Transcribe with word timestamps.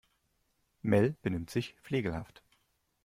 Mel 0.81 1.15
benimmt 1.21 1.51
sich 1.51 1.75
flegelhaft. 1.83 2.41